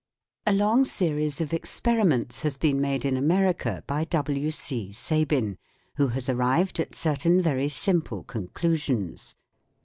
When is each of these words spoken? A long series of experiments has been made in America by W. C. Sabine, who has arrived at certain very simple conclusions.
A 0.47 0.51
long 0.53 0.83
series 0.83 1.39
of 1.41 1.53
experiments 1.53 2.41
has 2.41 2.57
been 2.57 2.81
made 2.81 3.05
in 3.05 3.15
America 3.15 3.83
by 3.85 4.03
W. 4.05 4.49
C. 4.49 4.91
Sabine, 4.91 5.59
who 5.97 6.07
has 6.07 6.27
arrived 6.27 6.79
at 6.79 6.95
certain 6.95 7.39
very 7.39 7.69
simple 7.69 8.23
conclusions. 8.23 9.35